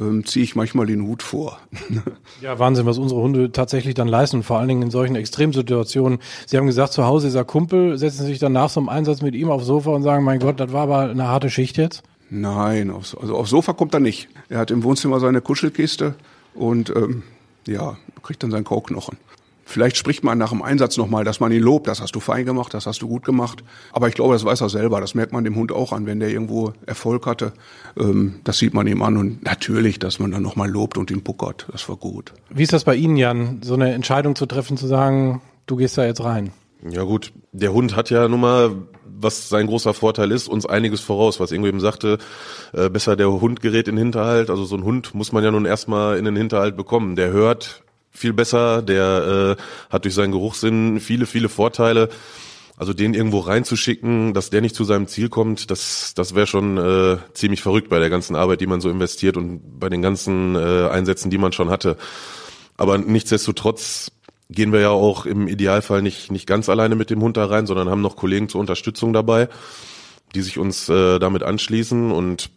[0.00, 1.58] ähm, ziehe ich manchmal den Hut vor.
[2.40, 6.20] ja, Wahnsinn, was unsere Hunde tatsächlich dann leisten, vor allen Dingen in solchen Extremsituationen.
[6.46, 8.88] Sie haben gesagt, zu Hause ist er Kumpel, setzen Sie sich dann nach so einem
[8.88, 11.76] Einsatz mit ihm aufs Sofa und sagen, mein Gott, das war aber eine harte Schicht
[11.76, 12.02] jetzt?
[12.30, 14.28] Nein, aufs, also aufs Sofa kommt er nicht.
[14.48, 16.14] Er hat im Wohnzimmer seine Kuschelkiste
[16.54, 17.24] und ähm,
[17.66, 19.18] ja, kriegt dann seinen Kauknochen.
[19.70, 22.44] Vielleicht spricht man nach dem Einsatz nochmal, dass man ihn lobt, das hast du fein
[22.44, 23.62] gemacht, das hast du gut gemacht.
[23.92, 26.18] Aber ich glaube, das weiß er selber, das merkt man dem Hund auch an, wenn
[26.18, 27.52] der irgendwo Erfolg hatte.
[27.96, 31.22] Ähm, das sieht man ihm an und natürlich, dass man dann nochmal lobt und ihn
[31.22, 32.32] puckert, das war gut.
[32.48, 35.96] Wie ist das bei Ihnen, Jan, so eine Entscheidung zu treffen, zu sagen, du gehst
[35.96, 36.50] da jetzt rein?
[36.90, 38.72] Ja gut, der Hund hat ja nun mal,
[39.04, 42.18] was sein großer Vorteil ist, uns einiges voraus, was Ingo eben sagte,
[42.72, 44.50] äh, besser der Hund gerät in den Hinterhalt.
[44.50, 47.14] Also so ein Hund muss man ja nun erstmal in den Hinterhalt bekommen.
[47.14, 52.08] Der hört viel besser, der äh, hat durch seinen Geruchssinn viele, viele Vorteile.
[52.76, 56.78] Also den irgendwo reinzuschicken, dass der nicht zu seinem Ziel kommt, das, das wäre schon
[56.78, 60.56] äh, ziemlich verrückt bei der ganzen Arbeit, die man so investiert und bei den ganzen
[60.56, 61.98] äh, Einsätzen, die man schon hatte.
[62.78, 64.10] Aber nichtsdestotrotz
[64.48, 67.66] gehen wir ja auch im Idealfall nicht, nicht ganz alleine mit dem Hund da rein,
[67.66, 69.50] sondern haben noch Kollegen zur Unterstützung dabei,
[70.34, 72.10] die sich uns äh, damit anschließen.
[72.10, 72.48] Und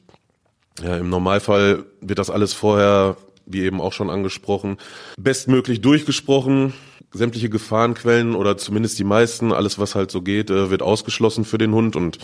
[0.82, 4.78] ja, im Normalfall wird das alles vorher wie eben auch schon angesprochen,
[5.18, 6.74] bestmöglich durchgesprochen.
[7.16, 11.60] Sämtliche Gefahrenquellen oder zumindest die meisten, alles was halt so geht, äh, wird ausgeschlossen für
[11.60, 12.18] den Hund und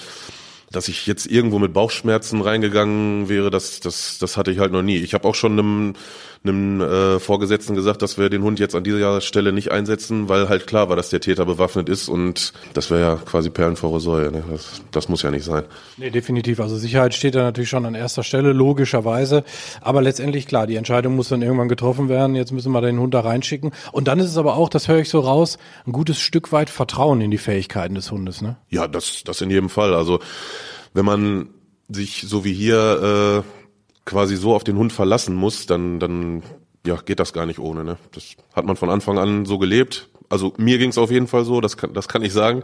[0.72, 4.84] dass ich jetzt irgendwo mit Bauchschmerzen reingegangen wäre, das, das, das hatte ich halt noch
[4.84, 4.98] nie.
[4.98, 5.94] Ich habe auch schon einem,
[6.43, 10.47] einem äh, Vorgesetzten gesagt, dass wir den Hund jetzt an dieser Stelle nicht einsetzen, weil
[10.47, 13.99] halt klar war, dass der Täter bewaffnet ist und das wäre ja quasi Perlen vor
[13.99, 14.32] Säue.
[14.32, 14.43] Ne?
[14.49, 15.65] Das, das muss ja nicht sein.
[15.97, 16.62] Nee, definitiv.
[16.62, 19.43] Also Sicherheit steht da natürlich schon an erster Stelle, logischerweise.
[19.82, 22.36] Aber letztendlich, klar, die Entscheidung muss dann irgendwann getroffen werden.
[22.36, 23.71] Jetzt müssen wir den Hund da reinschicken.
[23.91, 26.69] Und dann ist es aber auch, das höre ich so raus, ein gutes Stück weit
[26.69, 28.41] Vertrauen in die Fähigkeiten des Hundes.
[28.41, 28.56] Ne?
[28.69, 29.93] Ja, das, das in jedem Fall.
[29.93, 30.19] Also
[30.93, 31.49] wenn man
[31.89, 33.59] sich so wie hier äh,
[34.10, 36.41] quasi so auf den Hund verlassen muss, dann, dann
[36.86, 37.84] ja, geht das gar nicht ohne.
[37.84, 37.98] Ne?
[38.12, 40.10] Das hat man von Anfang an so gelebt.
[40.30, 42.63] Also mir ging es auf jeden Fall so, das kann, das kann ich sagen.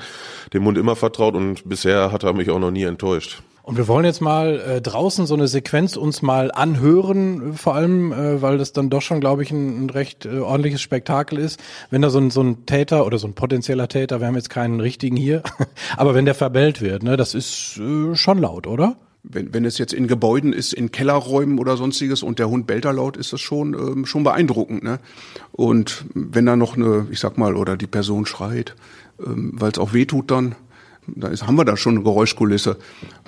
[0.54, 3.42] Dem Hund immer vertraut und bisher hat er mich auch noch nie enttäuscht.
[3.62, 8.12] Und wir wollen jetzt mal äh, draußen so eine Sequenz uns mal anhören, vor allem,
[8.12, 11.60] äh, weil das dann doch schon, glaube ich, ein, ein recht äh, ordentliches Spektakel ist.
[11.90, 14.52] Wenn da so ein, so ein Täter oder so ein potenzieller Täter, wir haben jetzt
[14.52, 15.42] keinen richtigen hier,
[15.98, 18.98] aber wenn der verbellt wird, ne, das ist äh, schon laut, oder?
[19.28, 22.86] Wenn, wenn es jetzt in Gebäuden ist, in Kellerräumen oder sonstiges und der Hund bellt
[22.86, 24.84] da laut, ist das schon, ähm, schon beeindruckend.
[24.84, 25.00] Ne?
[25.52, 28.76] Und wenn da noch eine, ich sag mal, oder die Person schreit,
[29.26, 30.56] ähm, weil es auch weh tut dann,
[31.08, 32.78] da ist, haben wir da schon eine Geräuschkulisse.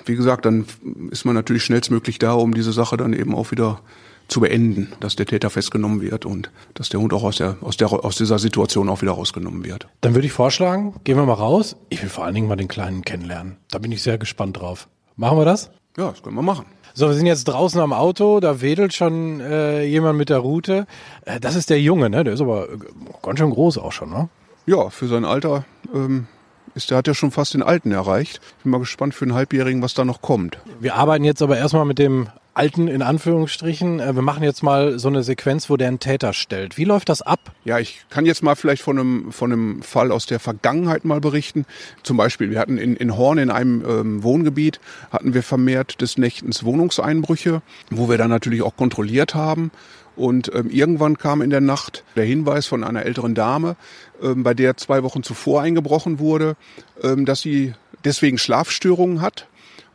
[0.04, 0.66] Wie gesagt, dann
[1.10, 3.80] ist man natürlich schnellstmöglich da, um diese Sache dann eben auch wieder
[4.28, 7.76] zu beenden, dass der Täter festgenommen wird und dass der Hund auch aus, der, aus,
[7.76, 9.88] der, aus dieser Situation auch wieder rausgenommen wird.
[10.02, 11.76] Dann würde ich vorschlagen, gehen wir mal raus.
[11.88, 13.56] Ich will vor allen Dingen mal den Kleinen kennenlernen.
[13.70, 14.88] Da bin ich sehr gespannt drauf.
[15.16, 15.70] Machen wir das?
[15.98, 16.66] Ja, das können wir machen.
[16.94, 20.86] So, wir sind jetzt draußen am Auto, da wedelt schon äh, jemand mit der Route.
[21.24, 22.22] Äh, das ist der Junge, ne?
[22.22, 22.78] Der ist aber äh,
[23.20, 24.28] ganz schön groß auch schon, ne?
[24.66, 26.28] Ja, für sein Alter ähm,
[26.76, 28.40] ist, der hat ja schon fast den Alten erreicht.
[28.62, 30.58] Bin mal gespannt für einen Halbjährigen, was da noch kommt.
[30.78, 32.28] Wir arbeiten jetzt aber erstmal mit dem
[32.58, 34.00] Alten in Anführungsstrichen.
[34.00, 36.76] Äh, wir machen jetzt mal so eine Sequenz, wo der einen Täter stellt.
[36.76, 37.52] Wie läuft das ab?
[37.64, 41.20] Ja, ich kann jetzt mal vielleicht von einem, von einem Fall aus der Vergangenheit mal
[41.20, 41.64] berichten.
[42.02, 46.18] Zum Beispiel, wir hatten in, in Horn in einem ähm, Wohngebiet, hatten wir vermehrt des
[46.18, 49.70] Nächtens Wohnungseinbrüche, wo wir dann natürlich auch kontrolliert haben.
[50.16, 53.76] Und ähm, irgendwann kam in der Nacht der Hinweis von einer älteren Dame,
[54.20, 56.56] ähm, bei der zwei Wochen zuvor eingebrochen wurde,
[57.04, 59.46] ähm, dass sie deswegen Schlafstörungen hat.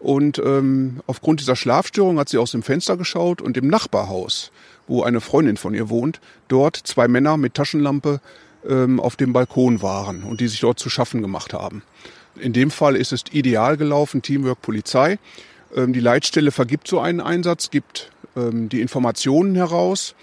[0.04, 4.52] Und ähm, aufgrund dieser Schlafstörung hat sie aus dem Fenster geschaut und im Nachbarhaus,
[4.86, 8.20] wo eine Freundin von ihr wohnt, dort zwei Männer mit Taschenlampe
[8.68, 11.84] ähm, auf dem Balkon waren und die sich dort zu schaffen gemacht haben.
[12.38, 15.20] In dem Fall ist es ideal gelaufen, Teamwork Polizei.
[15.74, 20.16] Ähm, die Leitstelle vergibt so einen Einsatz, gibt ähm, die Informationen heraus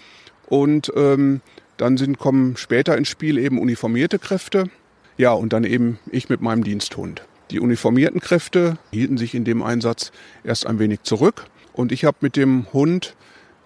[0.45, 1.41] und ähm,
[1.77, 4.69] dann sind, kommen später ins Spiel eben uniformierte Kräfte.
[5.17, 7.23] Ja, und dann eben ich mit meinem Diensthund.
[7.51, 10.13] Die uniformierten Kräfte hielten sich in dem Einsatz
[10.45, 13.15] erst ein wenig zurück und ich habe mit dem Hund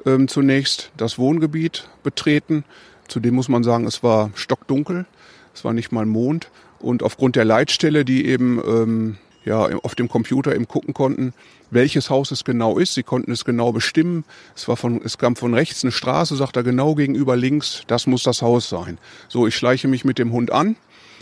[0.07, 2.63] ähm, zunächst das Wohngebiet betreten.
[3.07, 5.05] Zudem muss man sagen, es war stockdunkel,
[5.53, 10.09] es war nicht mal Mond und aufgrund der Leitstelle, die eben ähm, ja, auf dem
[10.09, 11.33] Computer eben gucken konnten,
[11.69, 12.95] welches Haus es genau ist.
[12.95, 14.25] Sie konnten es genau bestimmen.
[14.55, 18.07] Es war von, es kam von rechts eine Straße, sagt er genau gegenüber links, das
[18.07, 18.97] muss das Haus sein.
[19.27, 20.75] So, ich schleiche mich mit dem Hund an,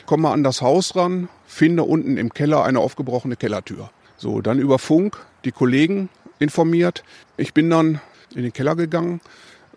[0.05, 3.89] komme an das Haus ran, finde unten im Keller eine aufgebrochene Kellertür.
[4.17, 7.03] So, dann über Funk die Kollegen informiert.
[7.37, 7.99] Ich bin dann
[8.35, 9.21] in den Keller gegangen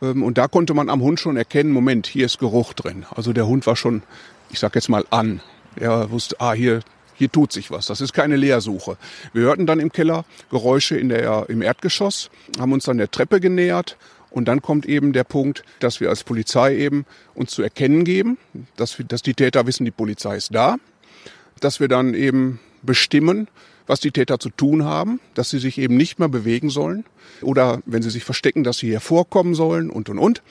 [0.02, 3.06] ähm, und da konnte man am Hund schon erkennen, Moment, hier ist Geruch drin.
[3.14, 4.02] Also der Hund war schon,
[4.50, 5.40] ich sag jetzt mal an.
[5.76, 6.80] Er wusste, ah, hier,
[7.14, 7.86] hier tut sich was.
[7.86, 8.96] Das ist keine Leersuche.
[9.32, 13.40] Wir hörten dann im Keller Geräusche in der, im Erdgeschoss, haben uns dann der Treppe
[13.40, 13.96] genähert
[14.36, 18.36] und dann kommt eben der Punkt, dass wir als Polizei eben uns zu erkennen geben,
[18.76, 20.76] dass, wir, dass die Täter wissen, die Polizei ist da,
[21.60, 23.48] dass wir dann eben bestimmen,
[23.86, 27.06] was die Täter zu tun haben, dass sie sich eben nicht mehr bewegen sollen
[27.40, 30.42] oder wenn sie sich verstecken, dass sie hervorkommen sollen und und und.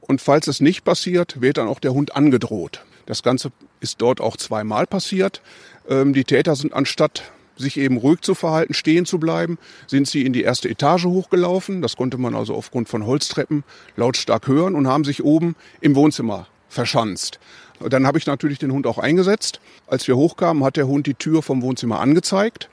[0.00, 2.84] Und falls es nicht passiert, wird dann auch der Hund angedroht.
[3.06, 5.40] Das Ganze ist dort auch zweimal passiert.
[5.88, 10.24] Ähm, die Täter sind anstatt sich eben ruhig zu verhalten, stehen zu bleiben, sind sie
[10.24, 11.82] in die erste Etage hochgelaufen.
[11.82, 13.64] Das konnte man also aufgrund von Holztreppen
[13.96, 17.38] lautstark hören und haben sich oben im Wohnzimmer verschanzt.
[17.80, 19.60] Dann habe ich natürlich den Hund auch eingesetzt.
[19.86, 22.68] Als wir hochkamen, hat der Hund die Tür vom Wohnzimmer angezeigt.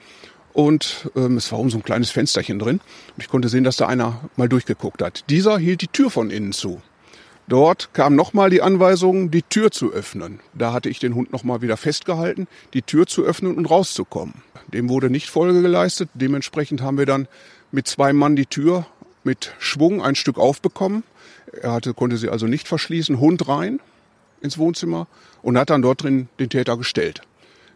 [0.54, 2.82] Und ähm, es war um so ein kleines Fensterchen drin.
[3.16, 5.24] Und ich konnte sehen, dass da einer mal durchgeguckt hat.
[5.30, 6.82] Dieser hielt die Tür von innen zu.
[7.50, 10.42] Dort kam nochmal die Anweisung, die Tür zu öffnen.
[10.54, 14.36] Da hatte ich den Hund nochmal wieder festgehalten, die Tür zu öffnen und rauszukommen.
[14.74, 16.10] Dem wurde nicht Folge geleistet.
[16.14, 17.30] Dementsprechend haben wir dann
[17.72, 18.86] mit zwei Mann die Tür
[19.24, 21.04] mit Schwung ein Stück aufbekommen.
[21.62, 23.22] Er hatte, konnte sie also nicht verschließen.
[23.22, 23.80] Hund rein
[24.42, 25.08] ins Wohnzimmer
[25.42, 27.22] und hat dann dort drin den Täter gestellt.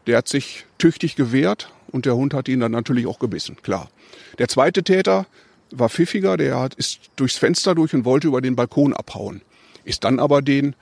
[0.06, 3.90] Der hat sich tüchtig gewehrt und der Hund hat ihn dann natürlich auch gebissen, klar.
[4.38, 5.28] Der zweite Täter
[5.72, 9.42] war pfiffiger, der ist durchs Fenster durch und wollte über den Balkon abhauen
[9.84, 10.76] ist dann aber den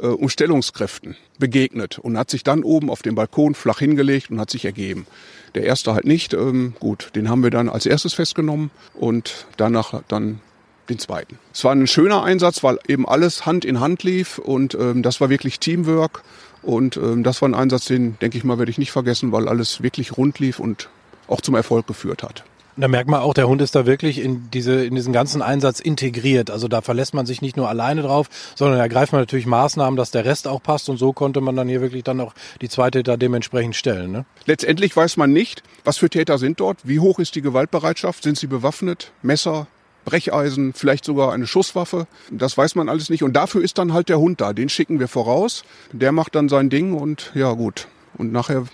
[0.00, 4.50] äh, Umstellungskräften begegnet und hat sich dann oben auf dem Balkon flach hingelegt und hat
[4.50, 5.06] sich ergeben.
[5.54, 6.34] Der erste halt nicht.
[6.34, 10.40] Ähm, gut, den haben wir dann als erstes festgenommen und danach dann
[10.88, 11.38] den zweiten.
[11.52, 15.20] Es war ein schöner Einsatz, weil eben alles Hand in Hand lief und ähm, das
[15.20, 16.22] war wirklich Teamwork.
[16.62, 19.48] Und ähm, das war ein Einsatz, den, denke ich mal, werde ich nicht vergessen, weil
[19.48, 20.88] alles wirklich rund lief und
[21.28, 22.44] auch zum Erfolg geführt hat.
[22.78, 25.80] Da merkt man auch, der Hund ist da wirklich in diese, in diesen ganzen Einsatz
[25.80, 26.50] integriert.
[26.50, 29.96] Also da verlässt man sich nicht nur alleine drauf, sondern da greift man natürlich Maßnahmen,
[29.96, 32.68] dass der Rest auch passt und so konnte man dann hier wirklich dann auch die
[32.68, 34.12] zwei Täter dementsprechend stellen.
[34.12, 34.26] Ne?
[34.44, 38.36] Letztendlich weiß man nicht, was für Täter sind dort, wie hoch ist die Gewaltbereitschaft, sind
[38.36, 39.68] sie bewaffnet, Messer,
[40.04, 42.06] Brecheisen, vielleicht sogar eine Schusswaffe.
[42.30, 43.22] Das weiß man alles nicht.
[43.22, 44.52] Und dafür ist dann halt der Hund da.
[44.52, 45.64] Den schicken wir voraus.
[45.92, 47.88] Der macht dann sein Ding und ja gut.
[48.16, 48.66] Und nachher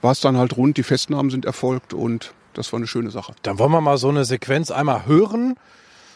[0.00, 0.78] war es dann halt rund.
[0.78, 3.34] Die Festnahmen sind erfolgt und das war eine schöne Sache.
[3.42, 5.56] Dann wollen wir mal so eine Sequenz einmal hören.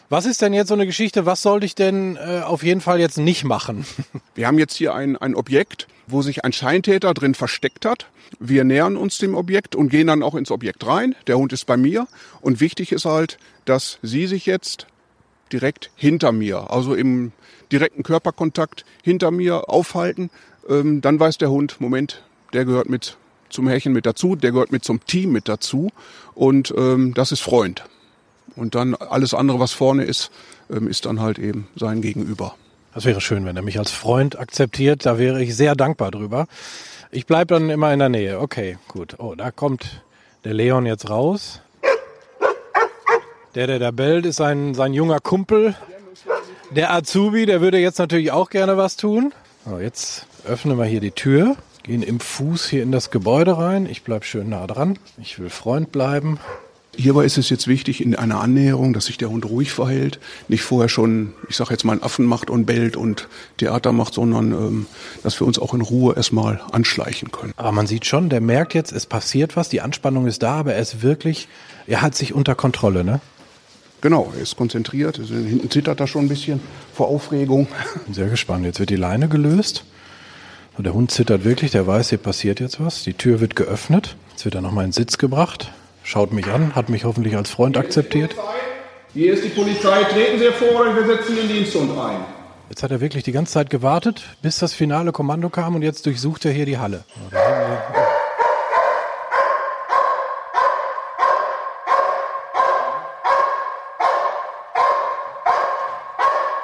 [0.09, 1.25] Was ist denn jetzt so eine Geschichte?
[1.25, 3.85] Was sollte ich denn äh, auf jeden Fall jetzt nicht machen?
[4.35, 8.07] Wir haben jetzt hier ein, ein Objekt, wo sich ein Scheintäter drin versteckt hat.
[8.39, 11.15] Wir nähern uns dem Objekt und gehen dann auch ins Objekt rein.
[11.25, 12.07] Der Hund ist bei mir.
[12.41, 14.85] Und wichtig ist halt, dass Sie sich jetzt
[15.51, 17.31] direkt hinter mir, also im
[17.71, 20.29] direkten Körperkontakt hinter mir aufhalten.
[20.69, 23.17] Ähm, dann weiß der Hund, Moment, der gehört mit
[23.55, 25.91] zum Härchen mit dazu, der gehört mit zum Team mit dazu
[26.35, 27.83] und ähm, das ist Freund.
[28.55, 30.31] Und dann alles andere, was vorne ist,
[30.69, 32.55] ähm, ist dann halt eben sein Gegenüber.
[32.93, 35.05] Das wäre schön, wenn er mich als Freund akzeptiert.
[35.05, 36.47] Da wäre ich sehr dankbar drüber.
[37.11, 38.39] Ich bleibe dann immer in der Nähe.
[38.39, 39.15] Okay, gut.
[39.19, 40.03] Oh, da kommt
[40.45, 41.61] der Leon jetzt raus.
[43.53, 45.75] Der, der da bellt, ist sein, sein junger Kumpel.
[46.71, 49.33] Der Azubi, der würde jetzt natürlich auch gerne was tun.
[49.65, 51.55] So, jetzt öffnen wir hier die Tür.
[51.85, 53.85] Gehen im Fuß hier in das Gebäude rein.
[53.85, 54.97] Ich bleibe schön nah dran.
[55.21, 56.39] Ich will Freund bleiben.
[56.97, 60.63] Hierbei ist es jetzt wichtig in einer Annäherung, dass sich der Hund ruhig verhält, nicht
[60.63, 64.51] vorher schon, ich sage jetzt mal, einen Affen macht und bellt und Theater macht, sondern
[64.51, 64.85] ähm,
[65.21, 67.53] dass wir uns auch in Ruhe erstmal anschleichen können.
[67.55, 70.73] Aber man sieht schon, der merkt jetzt, es passiert was, die Anspannung ist da, aber
[70.73, 71.47] er ist wirklich,
[71.85, 73.21] er hat sich unter Kontrolle, ne?
[74.01, 76.61] Genau, er ist konzentriert, hinten zittert er schon ein bisschen
[76.95, 77.67] vor Aufregung.
[78.05, 78.65] Bin sehr gespannt.
[78.65, 79.85] Jetzt wird die Leine gelöst.
[80.77, 83.03] Und der Hund zittert wirklich, der weiß, hier passiert jetzt was.
[83.03, 84.17] Die Tür wird geöffnet.
[84.31, 85.71] Jetzt wird er nochmal in den Sitz gebracht,
[86.03, 88.35] schaut mich an, hat mich hoffentlich als Freund akzeptiert.
[89.13, 92.17] Hier ist die Polizei, treten Sie vor und wir setzen den Diensthund ein.
[92.69, 96.05] Jetzt hat er wirklich die ganze Zeit gewartet, bis das finale Kommando kam und jetzt
[96.05, 97.05] durchsucht er hier die Halle.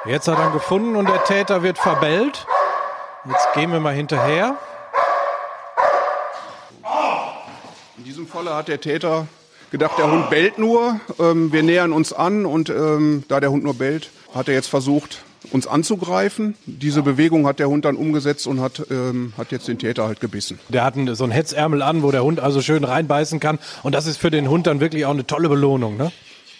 [0.04, 2.46] Jetzt hat er ihn gefunden und der Täter wird verbellt.
[3.24, 4.56] Jetzt gehen wir mal hinterher.
[7.96, 9.28] In diesem Falle hat der Täter
[9.70, 10.98] gedacht, der Hund bellt nur.
[11.20, 14.66] Ähm, wir nähern uns an und ähm, da der Hund nur bellt, hat er jetzt
[14.66, 16.56] versucht, uns anzugreifen.
[16.66, 20.18] Diese Bewegung hat der Hund dann umgesetzt und hat, ähm, hat jetzt den Täter halt
[20.20, 20.58] gebissen.
[20.68, 23.60] Der hat so einen Hetzärmel an, wo der Hund also schön reinbeißen kann.
[23.84, 26.10] Und das ist für den Hund dann wirklich auch eine tolle Belohnung, ne?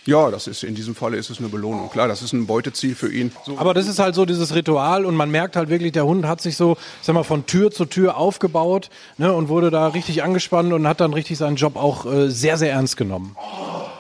[0.05, 1.89] Ja, das ist in diesem Falle ist es eine Belohnung.
[1.91, 3.31] Klar, das ist ein Beuteziel für ihn.
[3.47, 3.57] So.
[3.59, 6.41] Aber das ist halt so dieses Ritual und man merkt halt wirklich, der Hund hat
[6.41, 10.25] sich so, ich sag mal, von Tür zu Tür aufgebaut ne, und wurde da richtig
[10.25, 13.37] angespannt und hat dann richtig seinen Job auch äh, sehr, sehr ernst genommen.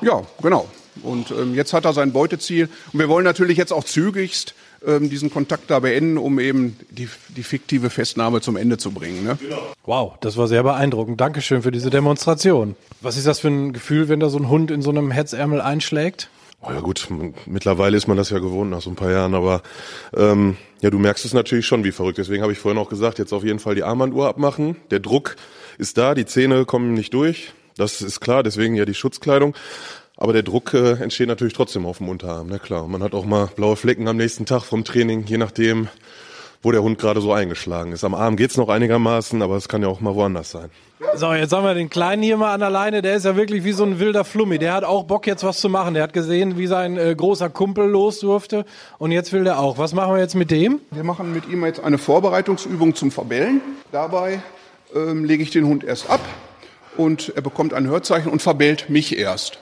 [0.00, 0.66] Ja, genau.
[1.02, 2.68] Und ähm, jetzt hat er sein Beuteziel.
[2.92, 4.54] Und wir wollen natürlich jetzt auch zügigst
[4.86, 9.24] ähm, diesen Kontakt da beenden, um eben die, die fiktive Festnahme zum Ende zu bringen.
[9.24, 9.38] Ne?
[9.84, 11.20] Wow, das war sehr beeindruckend.
[11.20, 12.76] Dankeschön für diese Demonstration.
[13.00, 15.60] Was ist das für ein Gefühl, wenn da so ein Hund in so einem Hetzärmel
[15.60, 16.28] einschlägt?
[16.64, 17.08] Oh ja gut,
[17.46, 19.62] mittlerweile ist man das ja gewohnt nach so ein paar Jahren, aber
[20.16, 22.18] ähm, ja, du merkst es natürlich schon wie verrückt.
[22.18, 24.76] Deswegen habe ich vorhin auch gesagt, jetzt auf jeden Fall die Armbanduhr abmachen.
[24.92, 25.34] Der Druck
[25.78, 27.52] ist da, die Zähne kommen nicht durch.
[27.76, 29.56] Das ist klar, deswegen ja die Schutzkleidung.
[30.22, 32.86] Aber der Druck äh, entsteht natürlich trotzdem auf dem Unterarm, na klar.
[32.86, 35.88] Man hat auch mal blaue Flecken am nächsten Tag vom Training, je nachdem,
[36.62, 38.04] wo der Hund gerade so eingeschlagen ist.
[38.04, 40.70] Am Arm geht's noch einigermaßen, aber es kann ja auch mal woanders sein.
[41.16, 43.02] So, jetzt haben wir den Kleinen hier mal an der Leine.
[43.02, 44.60] Der ist ja wirklich wie so ein wilder Flummi.
[44.60, 45.94] Der hat auch Bock, jetzt was zu machen.
[45.94, 48.64] Der hat gesehen, wie sein äh, großer Kumpel los durfte.
[48.98, 49.76] Und jetzt will der auch.
[49.78, 50.78] Was machen wir jetzt mit dem?
[50.92, 53.60] Wir machen mit ihm jetzt eine Vorbereitungsübung zum Verbellen.
[53.90, 54.40] Dabei
[54.94, 56.20] ähm, lege ich den Hund erst ab
[56.96, 59.58] und er bekommt ein Hörzeichen und verbellt mich erst.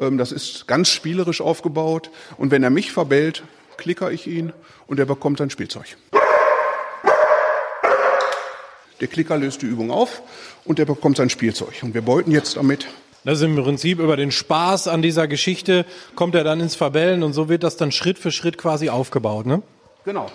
[0.00, 2.10] Ähm, das ist ganz spielerisch aufgebaut.
[2.36, 3.42] Und wenn er mich verbellt,
[3.76, 4.52] klicker ich ihn
[4.86, 5.96] und er bekommt sein Spielzeug.
[9.00, 10.22] Der Klicker löst die Übung auf
[10.64, 11.82] und er bekommt sein Spielzeug.
[11.82, 12.88] Und wir beuten jetzt damit.
[13.24, 15.84] Das ist im Prinzip über den Spaß an dieser Geschichte
[16.14, 19.46] kommt er dann ins Verbellen und so wird das dann Schritt für Schritt quasi aufgebaut,
[19.46, 19.62] ne?
[20.04, 20.30] Genau.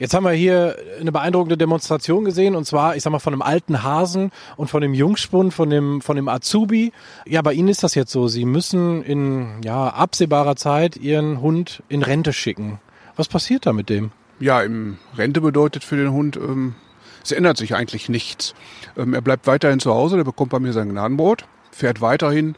[0.00, 3.42] Jetzt haben wir hier eine beeindruckende Demonstration gesehen und zwar, ich sag mal, von einem
[3.42, 6.94] alten Hasen und von dem Jungspund, von dem, von dem Azubi.
[7.26, 8.26] Ja, bei Ihnen ist das jetzt so.
[8.26, 12.80] Sie müssen in ja, absehbarer Zeit Ihren Hund in Rente schicken.
[13.16, 14.10] Was passiert da mit dem?
[14.38, 16.76] Ja, im Rente bedeutet für den Hund, ähm,
[17.22, 18.54] es ändert sich eigentlich nichts.
[18.96, 22.54] Ähm, er bleibt weiterhin zu Hause, der bekommt bei mir sein Gnadenbrot, fährt weiterhin,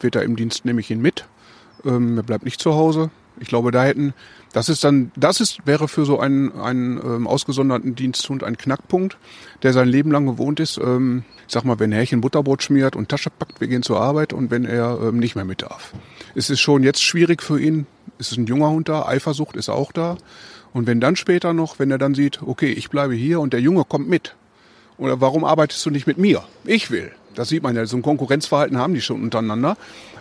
[0.00, 1.26] wird er im Dienst, nehme ich ihn mit.
[1.84, 3.10] Ähm, er bleibt nicht zu Hause.
[3.40, 4.14] Ich glaube, da hätten
[4.54, 9.18] das ist dann, das ist, wäre für so einen, einen ähm, ausgesonderten Diensthund ein Knackpunkt,
[9.64, 10.78] der sein Leben lang gewohnt ist.
[10.78, 14.32] Ähm, ich sag mal, wenn Härchen Butterbrot schmiert und Tasche packt, wir gehen zur Arbeit
[14.32, 15.92] und wenn er ähm, nicht mehr mit darf.
[16.36, 17.88] Es ist schon jetzt schwierig für ihn.
[18.20, 20.18] Es ist ein junger Hund da, Eifersucht ist auch da.
[20.72, 23.60] Und wenn dann später noch, wenn er dann sieht, okay, ich bleibe hier und der
[23.60, 24.36] Junge kommt mit.
[24.98, 26.42] Oder warum arbeitest du nicht mit mir?
[26.64, 27.10] Ich will.
[27.34, 29.76] Das sieht man ja, so ein Konkurrenzverhalten haben die schon untereinander.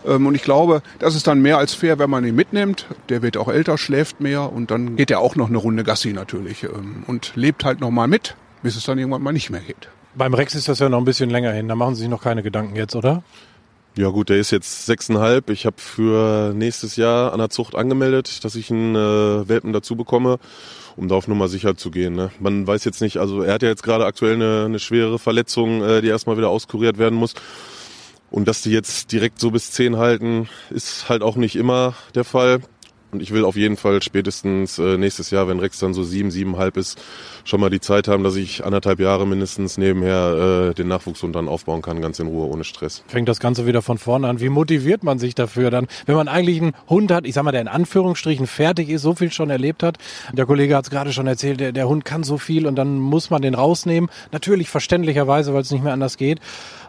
[0.05, 2.87] Ähm, und ich glaube, das ist dann mehr als fair, wenn man ihn mitnimmt.
[3.09, 6.13] Der wird auch älter, schläft mehr und dann geht er auch noch eine Runde Gassi
[6.13, 9.61] natürlich ähm, und lebt halt noch mal mit, bis es dann irgendwann mal nicht mehr
[9.61, 9.89] geht.
[10.15, 11.67] Beim Rex ist das ja noch ein bisschen länger hin.
[11.67, 13.23] Da machen Sie sich noch keine Gedanken jetzt, oder?
[13.95, 15.51] Ja gut, der ist jetzt sechseinhalb.
[15.51, 19.95] Ich habe für nächstes Jahr an der Zucht angemeldet, dass ich einen äh, Welpen dazu
[19.95, 20.39] bekomme
[20.95, 22.15] um da auf Nummer sicher zu gehen.
[22.15, 22.31] Ne?
[22.39, 25.83] Man weiß jetzt nicht, also er hat ja jetzt gerade aktuell eine, eine schwere Verletzung,
[25.83, 27.33] äh, die erstmal wieder auskuriert werden muss.
[28.31, 32.23] Und dass die jetzt direkt so bis zehn halten, ist halt auch nicht immer der
[32.23, 32.61] Fall.
[33.13, 36.31] Und ich will auf jeden Fall spätestens äh, nächstes Jahr, wenn Rex dann so sieben,
[36.31, 36.99] siebenhalb ist,
[37.43, 41.33] schon mal die Zeit haben, dass ich anderthalb Jahre mindestens nebenher äh, den Nachwuchs und
[41.33, 43.03] dann aufbauen kann, ganz in Ruhe, ohne Stress.
[43.07, 44.39] Fängt das Ganze wieder von vorne an.
[44.39, 47.51] Wie motiviert man sich dafür dann, wenn man eigentlich einen Hund hat, ich sag mal,
[47.51, 49.99] der in Anführungsstrichen fertig ist, so viel schon erlebt hat.
[50.33, 52.97] Der Kollege hat es gerade schon erzählt, der, der Hund kann so viel und dann
[52.99, 54.09] muss man den rausnehmen.
[54.31, 56.39] Natürlich verständlicherweise, weil es nicht mehr anders geht.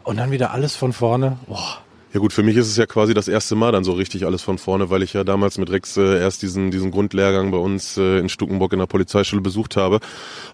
[0.04, 1.36] Und dann wieder alles von vorne.
[1.46, 1.84] Boah.
[2.14, 4.40] Ja gut, für mich ist es ja quasi das erste Mal dann so richtig alles
[4.40, 7.96] von vorne, weil ich ja damals mit Rex äh, erst diesen, diesen Grundlehrgang bei uns
[7.96, 9.98] äh, in Stuckenbock in der Polizeischule besucht habe.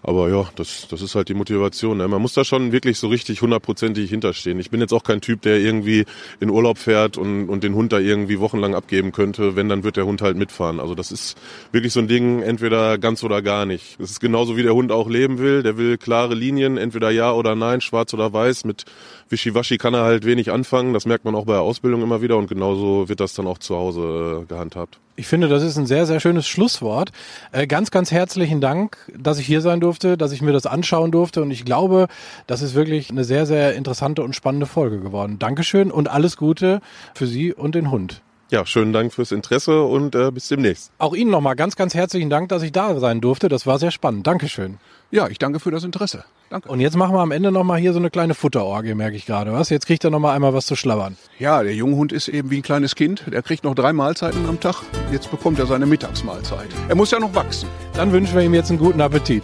[0.01, 1.99] Aber ja, das, das ist halt die Motivation.
[1.99, 2.07] Ne?
[2.07, 4.59] Man muss da schon wirklich so richtig hundertprozentig hinterstehen.
[4.59, 6.05] Ich bin jetzt auch kein Typ, der irgendwie
[6.39, 9.55] in Urlaub fährt und, und den Hund da irgendwie wochenlang abgeben könnte.
[9.55, 10.79] Wenn, dann wird der Hund halt mitfahren.
[10.79, 11.37] Also das ist
[11.71, 13.99] wirklich so ein Ding, entweder ganz oder gar nicht.
[13.99, 15.61] Das ist genauso wie der Hund auch leben will.
[15.61, 18.65] Der will klare Linien, entweder ja oder nein, schwarz oder weiß.
[18.65, 18.85] Mit
[19.29, 20.95] Wischiwaschi kann er halt wenig anfangen.
[20.95, 23.57] Das merkt man auch bei der Ausbildung immer wieder und genauso wird das dann auch
[23.57, 24.99] zu Hause äh, gehandhabt.
[25.17, 27.11] Ich finde, das ist ein sehr, sehr schönes Schlusswort.
[27.51, 31.11] Äh, ganz, ganz herzlichen Dank, dass ich hier sein durfte, dass ich mir das anschauen
[31.11, 31.41] durfte.
[31.41, 32.07] Und ich glaube,
[32.47, 35.39] das ist wirklich eine sehr, sehr interessante und spannende Folge geworden.
[35.39, 36.79] Dankeschön und alles Gute
[37.13, 38.21] für Sie und den Hund.
[38.51, 40.91] Ja, schönen Dank fürs Interesse und äh, bis demnächst.
[40.97, 43.47] Auch Ihnen nochmal ganz, ganz herzlichen Dank, dass ich da sein durfte.
[43.47, 44.27] Das war sehr spannend.
[44.27, 44.77] Dankeschön.
[45.09, 46.25] Ja, ich danke für das Interesse.
[46.49, 46.67] Danke.
[46.67, 49.53] Und jetzt machen wir am Ende nochmal hier so eine kleine Futterorgie, merke ich gerade.
[49.53, 49.69] Was?
[49.69, 51.15] Jetzt kriegt er nochmal einmal was zu schlabbern.
[51.39, 53.23] Ja, der Junghund ist eben wie ein kleines Kind.
[53.31, 54.83] Der kriegt noch drei Mahlzeiten am Tag.
[55.13, 56.67] Jetzt bekommt er seine Mittagsmahlzeit.
[56.89, 57.69] Er muss ja noch wachsen.
[57.93, 59.43] Dann wünschen wir ihm jetzt einen guten Appetit.